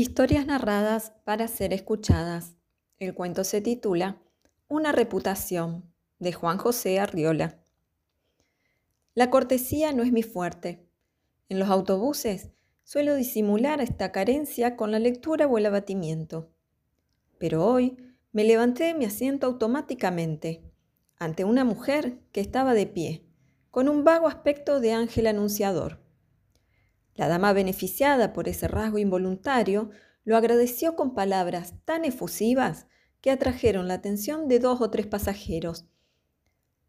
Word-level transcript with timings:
Historias 0.00 0.46
narradas 0.46 1.12
para 1.24 1.48
ser 1.48 1.72
escuchadas. 1.72 2.54
El 3.00 3.14
cuento 3.14 3.42
se 3.42 3.60
titula 3.60 4.22
Una 4.68 4.92
reputación 4.92 5.92
de 6.20 6.32
Juan 6.32 6.56
José 6.56 7.00
Arriola. 7.00 7.58
La 9.14 9.28
cortesía 9.28 9.92
no 9.92 10.04
es 10.04 10.12
mi 10.12 10.22
fuerte. 10.22 10.86
En 11.48 11.58
los 11.58 11.68
autobuses 11.68 12.50
suelo 12.84 13.16
disimular 13.16 13.80
esta 13.80 14.12
carencia 14.12 14.76
con 14.76 14.92
la 14.92 15.00
lectura 15.00 15.48
o 15.48 15.58
el 15.58 15.66
abatimiento. 15.66 16.52
Pero 17.38 17.66
hoy 17.66 17.96
me 18.30 18.44
levanté 18.44 18.84
de 18.84 18.94
mi 18.94 19.04
asiento 19.04 19.48
automáticamente 19.48 20.62
ante 21.16 21.42
una 21.42 21.64
mujer 21.64 22.20
que 22.30 22.40
estaba 22.40 22.72
de 22.72 22.86
pie, 22.86 23.24
con 23.72 23.88
un 23.88 24.04
vago 24.04 24.28
aspecto 24.28 24.78
de 24.78 24.92
ángel 24.92 25.26
anunciador. 25.26 25.98
La 27.18 27.26
dama 27.26 27.52
beneficiada 27.52 28.32
por 28.32 28.48
ese 28.48 28.68
rasgo 28.68 28.98
involuntario 28.98 29.90
lo 30.24 30.36
agradeció 30.36 30.94
con 30.94 31.14
palabras 31.14 31.74
tan 31.84 32.04
efusivas 32.04 32.86
que 33.20 33.32
atrajeron 33.32 33.88
la 33.88 33.94
atención 33.94 34.46
de 34.46 34.60
dos 34.60 34.80
o 34.80 34.88
tres 34.88 35.08
pasajeros. 35.08 35.84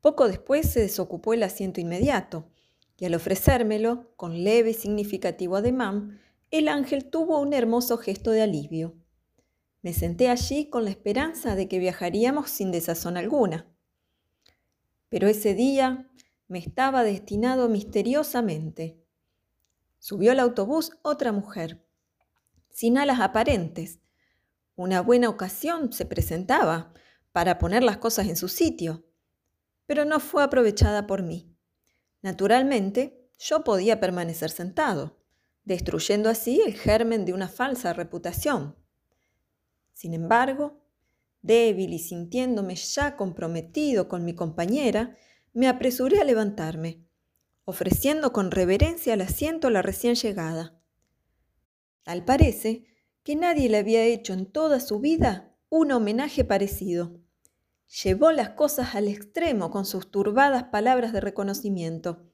Poco 0.01 0.27
después 0.27 0.70
se 0.70 0.81
desocupó 0.81 1.34
el 1.34 1.41
asiento 1.41 1.81
inmediato, 1.81 2.47
y 2.95 3.05
al 3.05 3.15
ofrecérmelo, 3.15 4.13
con 4.17 4.43
leve 4.43 4.70
y 4.70 4.73
significativo 4.75 5.55
ademán, 5.55 6.20
el 6.51 6.67
ángel 6.67 7.05
tuvo 7.09 7.39
un 7.39 7.53
hermoso 7.53 7.98
gesto 7.98 8.29
de 8.29 8.43
alivio. 8.43 8.93
Me 9.81 9.93
senté 9.93 10.29
allí 10.29 10.70
con 10.70 10.84
la 10.84 10.91
esperanza 10.91 11.55
de 11.55 11.67
que 11.67 11.79
viajaríamos 11.79 12.51
sin 12.51 12.70
desazón 12.71 13.17
alguna. 13.17 13.65
Pero 15.09 15.27
ese 15.27 15.55
día 15.55 16.07
me 16.48 16.59
estaba 16.59 17.03
destinado 17.03 17.67
misteriosamente 17.67 19.09
Subió 19.99 20.31
al 20.31 20.39
autobús 20.39 20.94
otra 21.02 21.34
mujer, 21.34 21.85
sin 22.70 22.98
alas 22.98 23.20
aparentes. 23.20 23.99
Una 24.76 25.02
buena 25.02 25.27
ocasión 25.27 25.91
se 25.91 26.05
presentaba 26.05 26.93
para 27.34 27.60
poner 27.60 27.84
las 27.84 27.98
cosas 27.98 28.27
en 28.29 28.38
su 28.38 28.48
sitio, 28.48 29.04
pero 29.85 30.05
no 30.05 30.21
fue 30.21 30.41
aprovechada 30.41 31.05
por 31.05 31.21
mí. 31.21 31.54
Naturalmente, 32.21 33.29
yo 33.38 33.65
podía 33.65 33.99
permanecer 33.99 34.51
sentado, 34.51 35.20
destruyendo 35.65 36.29
así 36.29 36.62
el 36.66 36.76
germen 36.76 37.26
de 37.26 37.34
una 37.34 37.49
falsa 37.49 37.91
reputación. 37.91 38.77
Sin 39.91 40.13
embargo, 40.13 40.82
débil 41.41 41.93
y 41.93 41.99
sintiéndome 41.99 42.76
ya 42.76 43.18
comprometido 43.18 44.07
con 44.07 44.23
mi 44.23 44.34
compañera, 44.34 45.18
me 45.51 45.68
apresuré 45.68 46.21
a 46.21 46.23
levantarme 46.23 47.09
ofreciendo 47.70 48.34
con 48.34 48.51
reverencia 48.51 49.13
el 49.13 49.21
asiento 49.21 49.67
a 49.67 49.71
la 49.71 49.81
recién 49.81 50.15
llegada. 50.15 50.79
Tal 52.03 52.26
parece 52.26 52.85
que 53.23 53.35
nadie 53.35 53.70
le 53.70 53.77
había 53.77 54.03
hecho 54.03 54.34
en 54.34 54.45
toda 54.48 54.79
su 54.79 54.99
vida 54.99 55.55
un 55.70 55.91
homenaje 55.91 56.43
parecido. 56.43 57.20
Llevó 58.03 58.31
las 58.31 58.49
cosas 58.49 58.95
al 58.95 59.07
extremo 59.07 59.70
con 59.70 59.85
sus 59.85 60.09
turbadas 60.09 60.65
palabras 60.65 61.13
de 61.13 61.21
reconocimiento. 61.21 62.26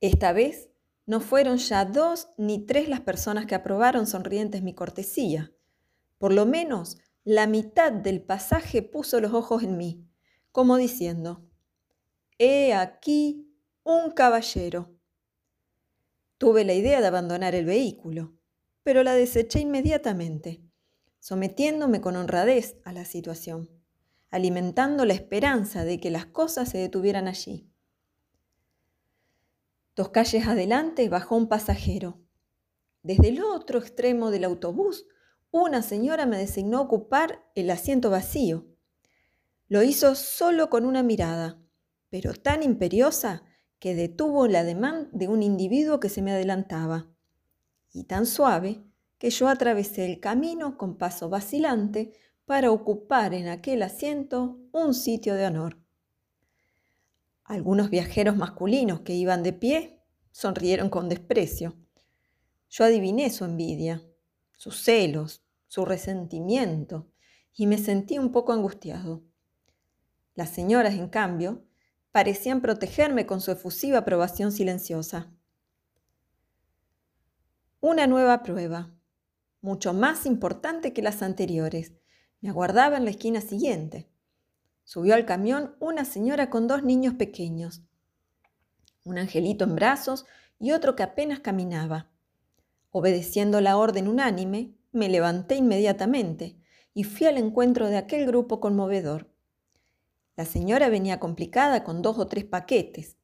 Esta 0.00 0.32
vez 0.32 0.70
no 1.06 1.20
fueron 1.20 1.58
ya 1.58 1.84
dos 1.84 2.28
ni 2.36 2.64
tres 2.64 2.88
las 2.88 3.00
personas 3.00 3.46
que 3.46 3.54
aprobaron 3.54 4.06
sonrientes 4.06 4.62
mi 4.62 4.74
cortesía. 4.74 5.52
Por 6.18 6.32
lo 6.32 6.46
menos 6.46 6.98
la 7.24 7.46
mitad 7.46 7.92
del 7.92 8.22
pasaje 8.22 8.82
puso 8.82 9.20
los 9.20 9.32
ojos 9.32 9.64
en 9.64 9.76
mí, 9.76 10.06
como 10.52 10.76
diciendo, 10.76 11.44
He 12.38 12.74
aquí 12.74 13.45
un 13.88 14.10
caballero. 14.10 14.98
Tuve 16.38 16.64
la 16.64 16.74
idea 16.74 17.00
de 17.00 17.06
abandonar 17.06 17.54
el 17.54 17.64
vehículo, 17.64 18.34
pero 18.82 19.04
la 19.04 19.14
deseché 19.14 19.60
inmediatamente, 19.60 20.60
sometiéndome 21.20 22.00
con 22.00 22.16
honradez 22.16 22.78
a 22.84 22.92
la 22.92 23.04
situación, 23.04 23.70
alimentando 24.28 25.04
la 25.04 25.14
esperanza 25.14 25.84
de 25.84 26.00
que 26.00 26.10
las 26.10 26.26
cosas 26.26 26.68
se 26.68 26.78
detuvieran 26.78 27.28
allí. 27.28 27.70
Dos 29.94 30.08
calles 30.08 30.48
adelante 30.48 31.08
bajó 31.08 31.36
un 31.36 31.48
pasajero. 31.48 32.20
Desde 33.04 33.28
el 33.28 33.40
otro 33.40 33.78
extremo 33.78 34.32
del 34.32 34.42
autobús, 34.42 35.06
una 35.52 35.80
señora 35.82 36.26
me 36.26 36.38
designó 36.38 36.80
ocupar 36.80 37.48
el 37.54 37.70
asiento 37.70 38.10
vacío. 38.10 38.66
Lo 39.68 39.84
hizo 39.84 40.16
solo 40.16 40.70
con 40.70 40.86
una 40.86 41.04
mirada, 41.04 41.62
pero 42.10 42.34
tan 42.34 42.64
imperiosa 42.64 43.44
que 43.78 43.94
detuvo 43.94 44.46
el 44.46 44.56
ademán 44.56 45.08
de 45.12 45.28
un 45.28 45.42
individuo 45.42 46.00
que 46.00 46.08
se 46.08 46.22
me 46.22 46.32
adelantaba, 46.32 47.06
y 47.92 48.04
tan 48.04 48.26
suave 48.26 48.82
que 49.18 49.30
yo 49.30 49.48
atravesé 49.48 50.06
el 50.06 50.20
camino 50.20 50.76
con 50.76 50.96
paso 50.96 51.28
vacilante 51.28 52.12
para 52.44 52.70
ocupar 52.70 53.34
en 53.34 53.48
aquel 53.48 53.82
asiento 53.82 54.58
un 54.72 54.94
sitio 54.94 55.34
de 55.34 55.46
honor. 55.46 55.78
Algunos 57.44 57.90
viajeros 57.90 58.36
masculinos 58.36 59.00
que 59.00 59.14
iban 59.14 59.42
de 59.42 59.52
pie 59.52 60.02
sonrieron 60.32 60.90
con 60.90 61.08
desprecio. 61.08 61.76
Yo 62.68 62.84
adiviné 62.84 63.30
su 63.30 63.44
envidia, 63.44 64.02
sus 64.56 64.82
celos, 64.82 65.42
su 65.68 65.84
resentimiento, 65.84 67.08
y 67.54 67.66
me 67.66 67.78
sentí 67.78 68.18
un 68.18 68.32
poco 68.32 68.52
angustiado. 68.52 69.22
Las 70.34 70.50
señoras, 70.50 70.94
en 70.94 71.08
cambio, 71.08 71.65
parecían 72.16 72.62
protegerme 72.62 73.26
con 73.26 73.42
su 73.42 73.50
efusiva 73.50 73.98
aprobación 73.98 74.50
silenciosa. 74.50 75.30
Una 77.82 78.06
nueva 78.06 78.42
prueba, 78.42 78.90
mucho 79.60 79.92
más 79.92 80.24
importante 80.24 80.94
que 80.94 81.02
las 81.02 81.20
anteriores, 81.20 81.92
me 82.40 82.48
aguardaba 82.48 82.96
en 82.96 83.04
la 83.04 83.10
esquina 83.10 83.42
siguiente. 83.42 84.08
Subió 84.82 85.14
al 85.14 85.26
camión 85.26 85.76
una 85.78 86.06
señora 86.06 86.48
con 86.48 86.66
dos 86.66 86.82
niños 86.82 87.12
pequeños, 87.12 87.82
un 89.04 89.18
angelito 89.18 89.64
en 89.64 89.74
brazos 89.74 90.24
y 90.58 90.72
otro 90.72 90.96
que 90.96 91.02
apenas 91.02 91.40
caminaba. 91.40 92.08
Obedeciendo 92.92 93.60
la 93.60 93.76
orden 93.76 94.08
unánime, 94.08 94.74
me 94.90 95.10
levanté 95.10 95.56
inmediatamente 95.56 96.56
y 96.94 97.04
fui 97.04 97.26
al 97.26 97.36
encuentro 97.36 97.90
de 97.90 97.98
aquel 97.98 98.24
grupo 98.24 98.58
conmovedor. 98.58 99.35
La 100.36 100.44
señora 100.44 100.88
venía 100.90 101.18
complicada 101.18 101.82
con 101.82 102.02
dos 102.02 102.18
o 102.18 102.26
tres 102.26 102.44
paquetes. 102.44 103.16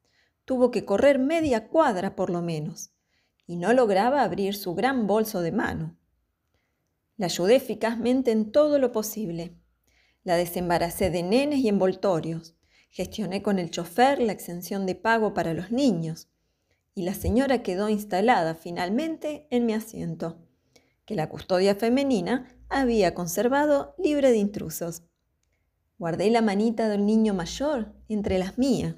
Tuvo 0.45 0.71
que 0.71 0.85
correr 0.85 1.19
media 1.19 1.69
cuadra 1.69 2.17
por 2.17 2.31
lo 2.31 2.43
menos 2.43 2.93
y 3.47 3.57
no 3.57 3.73
lograba 3.73 4.23
abrir 4.23 4.55
su 4.55 4.75
gran 4.75 5.07
bolso 5.07 5.43
de 5.43 5.53
mano. 5.53 5.99
La 7.17 7.27
ayudé 7.27 7.57
eficazmente 7.57 8.31
en 8.31 8.51
todo 8.51 8.79
lo 8.79 8.93
posible. 8.93 9.59
La 10.25 10.37
desembaracé 10.37 11.11
de 11.11 11.23
nenes 11.23 11.59
y 11.61 11.69
envoltorios. 11.69 12.57
Gestioné 12.91 13.43
con 13.43 13.59
el 13.59 13.71
chofer 13.71 14.21
la 14.21 14.33
exención 14.33 14.87
de 14.87 14.95
pago 14.95 15.35
para 15.35 15.53
los 15.53 15.71
niños. 15.71 16.29
Y 16.95 17.03
la 17.03 17.15
señora 17.15 17.63
quedó 17.63 17.89
instalada 17.89 18.55
finalmente 18.55 19.47
en 19.51 19.67
mi 19.67 19.73
asiento, 19.73 20.47
que 21.07 21.15
la 21.15 21.29
custodia 21.29 21.75
femenina 21.75 22.49
había 22.69 23.15
conservado 23.15 23.95
libre 23.99 24.31
de 24.31 24.39
intrusos. 24.39 25.03
Guardé 26.03 26.31
la 26.31 26.43
manita 26.43 26.89
del 26.89 27.07
niño 27.07 27.33
mayor 27.33 27.95
entre 28.09 28.37
las 28.37 28.59
mías. 28.59 28.97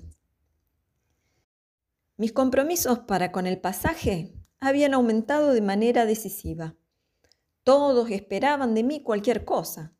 Mis 2.17 2.33
compromisos 2.33 3.01
para 3.01 3.31
con 3.31 3.47
el 3.47 3.61
pasaje 3.61 4.33
habían 4.59 4.95
aumentado 4.95 5.53
de 5.53 5.61
manera 5.61 6.07
decisiva. 6.07 6.77
Todos 7.63 8.11
esperaban 8.11 8.73
de 8.75 8.85
mí 8.85 9.03
cualquier 9.03 9.45
cosa. 9.45 9.93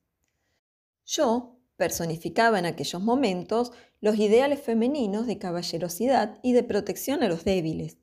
Yo 1.05 1.59
personificaba 1.77 2.59
en 2.59 2.65
aquellos 2.65 3.03
momentos 3.03 3.73
los 4.01 4.17
ideales 4.17 4.63
femeninos 4.63 5.27
de 5.27 5.37
caballerosidad 5.37 6.39
y 6.43 6.55
de 6.55 6.63
protección 6.63 7.23
a 7.23 7.29
los 7.29 7.45
débiles. 7.45 7.99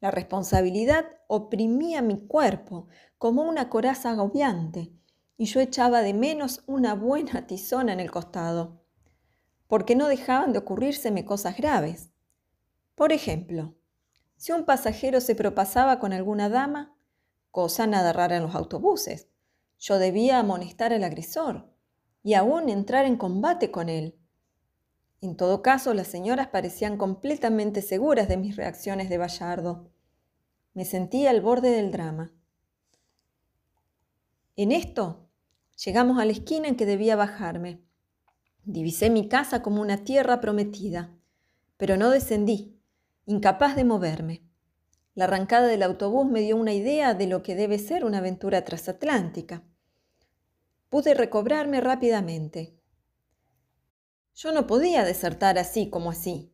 La 0.00 0.10
responsabilidad 0.10 1.04
oprimía 1.28 2.00
mi 2.00 2.26
cuerpo 2.26 2.88
como 3.18 3.42
una 3.42 3.68
coraza 3.68 4.12
agobiante 4.12 4.94
y 5.40 5.46
yo 5.46 5.60
echaba 5.60 6.02
de 6.02 6.12
menos 6.12 6.62
una 6.66 6.94
buena 6.94 7.46
tizona 7.46 7.94
en 7.94 8.00
el 8.00 8.10
costado, 8.10 8.82
porque 9.68 9.96
no 9.96 10.06
dejaban 10.06 10.52
de 10.52 10.58
ocurrírseme 10.58 11.24
cosas 11.24 11.56
graves. 11.56 12.10
Por 12.94 13.10
ejemplo, 13.10 13.74
si 14.36 14.52
un 14.52 14.66
pasajero 14.66 15.18
se 15.22 15.34
propasaba 15.34 15.98
con 15.98 16.12
alguna 16.12 16.50
dama, 16.50 16.94
cosa 17.50 17.86
nada 17.86 18.12
rara 18.12 18.36
en 18.36 18.42
los 18.42 18.54
autobuses, 18.54 19.28
yo 19.78 19.98
debía 19.98 20.38
amonestar 20.38 20.92
al 20.92 21.04
agresor 21.04 21.72
y 22.22 22.34
aún 22.34 22.68
entrar 22.68 23.06
en 23.06 23.16
combate 23.16 23.70
con 23.70 23.88
él. 23.88 24.18
En 25.22 25.38
todo 25.38 25.62
caso, 25.62 25.94
las 25.94 26.08
señoras 26.08 26.48
parecían 26.48 26.98
completamente 26.98 27.80
seguras 27.80 28.28
de 28.28 28.36
mis 28.36 28.56
reacciones 28.56 29.08
de 29.08 29.16
Bayardo. 29.16 29.90
Me 30.74 30.84
sentía 30.84 31.30
al 31.30 31.40
borde 31.40 31.70
del 31.70 31.92
drama. 31.92 32.30
En 34.54 34.72
esto 34.72 35.29
Llegamos 35.84 36.18
a 36.18 36.26
la 36.26 36.32
esquina 36.32 36.68
en 36.68 36.76
que 36.76 36.84
debía 36.84 37.16
bajarme. 37.16 37.80
Divisé 38.64 39.08
mi 39.08 39.28
casa 39.28 39.62
como 39.62 39.80
una 39.80 40.04
tierra 40.04 40.40
prometida, 40.40 41.16
pero 41.78 41.96
no 41.96 42.10
descendí, 42.10 42.78
incapaz 43.24 43.76
de 43.76 43.84
moverme. 43.84 44.42
La 45.14 45.24
arrancada 45.24 45.68
del 45.68 45.82
autobús 45.82 46.26
me 46.26 46.40
dio 46.40 46.56
una 46.56 46.74
idea 46.74 47.14
de 47.14 47.26
lo 47.26 47.42
que 47.42 47.54
debe 47.54 47.78
ser 47.78 48.04
una 48.04 48.18
aventura 48.18 48.62
transatlántica. 48.62 49.64
Pude 50.90 51.14
recobrarme 51.14 51.80
rápidamente. 51.80 52.78
Yo 54.34 54.52
no 54.52 54.66
podía 54.66 55.02
desertar 55.02 55.58
así 55.58 55.88
como 55.88 56.10
así, 56.10 56.52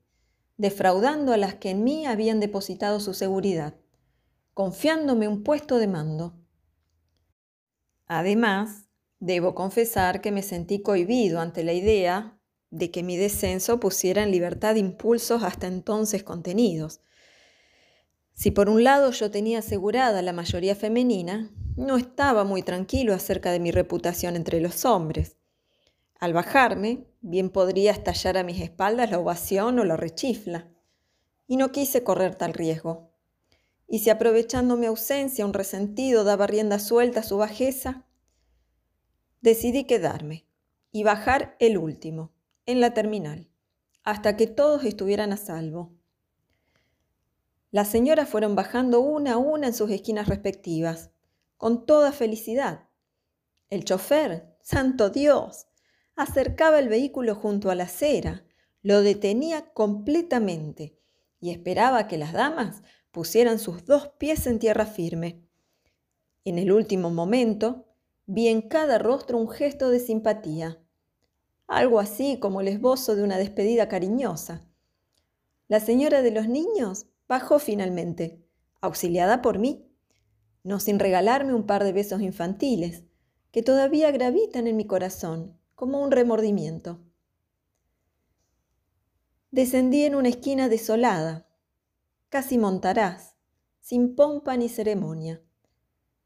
defraudando 0.57 1.33
a 1.33 1.37
las 1.37 1.57
que 1.57 1.71
en 1.71 1.83
mí 1.83 2.07
habían 2.07 2.39
depositado 2.39 3.01
su 3.01 3.13
seguridad, 3.13 3.75
confiándome 4.55 5.27
un 5.27 5.43
puesto 5.43 5.79
de 5.79 5.89
mando. 5.89 6.39
Además, 8.07 8.86
debo 9.19 9.55
confesar 9.55 10.21
que 10.21 10.33
me 10.33 10.43
sentí 10.43 10.81
cohibido 10.81 11.41
ante 11.41 11.65
la 11.65 11.73
idea 11.73 12.39
de 12.71 12.91
que 12.91 13.03
mi 13.03 13.17
descenso 13.17 13.81
pusiera 13.81 14.23
en 14.23 14.31
libertad 14.31 14.75
impulsos 14.77 15.43
hasta 15.43 15.67
entonces 15.67 16.23
contenidos. 16.23 17.01
Si 18.35 18.51
por 18.51 18.69
un 18.69 18.85
lado 18.85 19.13
yo 19.13 19.31
tenía 19.31 19.61
asegurada 19.61 20.21
la 20.21 20.33
mayoría 20.33 20.75
femenina, 20.75 21.51
no 21.77 21.97
estaba 21.97 22.45
muy 22.45 22.63
tranquilo 22.63 23.15
acerca 23.15 23.51
de 23.51 23.61
mi 23.61 23.71
reputación 23.71 24.37
entre 24.37 24.61
los 24.61 24.85
hombres. 24.85 25.37
Al 26.19 26.33
bajarme, 26.33 27.07
bien 27.21 27.51
podría 27.51 27.93
estallar 27.93 28.39
a 28.39 28.43
mis 28.43 28.61
espaldas 28.61 29.11
la 29.11 29.19
ovación 29.19 29.79
o 29.79 29.85
la 29.85 29.97
rechifla. 29.97 30.69
Y 31.47 31.57
no 31.57 31.73
quise 31.73 32.03
correr 32.03 32.35
tal 32.35 32.55
riesgo. 32.55 33.11
Y 33.89 34.01
si 34.01 34.11
aprovechando 34.11 34.77
mi 34.77 34.87
ausencia 34.87 35.47
un 35.47 35.53
resentido 35.53 36.25
daba 36.25 36.47
rienda 36.47 36.79
suelta 36.79 37.21
a 37.21 37.23
su 37.23 37.37
bajeza, 37.37 38.05
decidí 39.41 39.85
quedarme 39.85 40.47
y 40.93 41.03
bajar 41.05 41.57
el 41.61 41.79
último, 41.79 42.33
en 42.67 42.81
la 42.81 42.95
terminal, 42.95 43.49
hasta 44.03 44.37
que 44.37 44.47
todos 44.47 44.85
estuvieran 44.85 45.33
a 45.33 45.37
salvo. 45.37 45.93
Las 47.71 47.89
señoras 47.89 48.29
fueron 48.29 48.55
bajando 48.55 49.01
una 49.01 49.35
a 49.35 49.37
una 49.37 49.69
en 49.69 49.75
sus 49.75 49.91
esquinas 49.91 50.29
respectivas, 50.29 51.11
con 51.57 51.87
toda 51.87 52.13
felicidad. 52.13 52.89
El 53.71 53.85
chofer, 53.85 54.57
santo 54.63 55.11
Dios, 55.11 55.67
acercaba 56.15 56.79
el 56.79 56.89
vehículo 56.89 57.35
junto 57.35 57.71
a 57.71 57.75
la 57.75 57.85
acera, 57.85 58.45
lo 58.83 59.03
detenía 59.03 59.73
completamente 59.73 60.99
y 61.41 61.51
esperaba 61.51 62.09
que 62.09 62.19
las 62.19 62.33
damas 62.33 62.83
pusieran 63.11 63.59
sus 63.59 63.85
dos 63.85 64.09
pies 64.19 64.47
en 64.47 64.59
tierra 64.59 64.87
firme. 64.87 65.43
En 66.45 66.59
el 66.59 66.71
último 66.71 67.11
momento, 67.11 67.87
vi 68.27 68.49
en 68.49 68.63
cada 68.63 68.99
rostro 68.99 69.39
un 69.39 69.49
gesto 69.49 69.89
de 69.91 70.01
simpatía, 70.01 70.83
algo 71.67 72.01
así 72.01 72.39
como 72.39 72.61
el 72.61 72.69
esbozo 72.69 73.17
de 73.17 73.23
una 73.23 73.39
despedida 73.39 73.89
cariñosa. 73.89 74.67
La 75.69 75.81
señora 75.81 76.23
de 76.23 76.33
los 76.33 76.49
niños 76.49 77.07
bajó 77.29 77.59
finalmente, 77.59 78.45
auxiliada 78.81 79.43
por 79.43 79.59
mí, 79.59 79.91
no 80.65 80.81
sin 80.81 80.99
regalarme 80.99 81.55
un 81.55 81.67
par 81.67 81.85
de 81.85 81.93
besos 81.93 82.21
infantiles, 82.21 83.05
que 83.53 83.63
todavía 83.63 84.11
gravitan 84.11 84.67
en 84.67 84.77
mi 84.77 84.87
corazón 84.87 85.59
como 85.75 86.03
un 86.03 86.11
remordimiento. 86.11 87.01
Descendí 89.51 90.05
en 90.05 90.15
una 90.15 90.29
esquina 90.29 90.69
desolada, 90.69 91.49
casi 92.29 92.59
montarás, 92.59 93.37
sin 93.81 94.17
pompa 94.17 94.57
ni 94.57 94.69
ceremonia. 94.69 95.41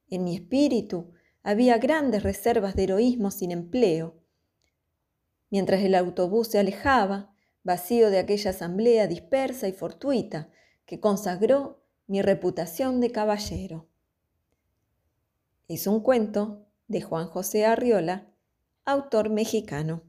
En 0.09 0.25
mi 0.25 0.35
espíritu 0.35 1.13
había 1.43 1.79
grandes 1.79 2.23
reservas 2.23 2.75
de 2.75 2.85
heroísmo 2.85 3.31
sin 3.31 3.51
empleo. 3.51 4.15
Mientras 5.51 5.83
el 5.83 5.95
autobús 5.95 6.49
se 6.49 6.59
alejaba, 6.59 7.35
vacío 7.63 8.11
de 8.11 8.19
aquella 8.19 8.51
asamblea 8.51 9.07
dispersa 9.07 9.69
y 9.69 9.73
fortuita 9.73 10.51
que 10.87 11.01
consagró 11.01 11.83
mi 12.07 12.23
reputación 12.23 13.01
de 13.01 13.11
caballero. 13.13 13.89
Es 15.69 15.87
un 15.87 16.01
cuento 16.01 16.67
de 16.89 17.01
Juan 17.01 17.27
José 17.29 17.65
Arriola 17.65 18.31
autor 18.85 19.31
mexicano. 19.31 20.03